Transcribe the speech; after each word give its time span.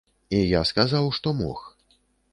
І 0.37 0.39
я 0.39 0.61
сказаў, 0.71 1.11
што 1.19 1.37
мог. 1.45 1.59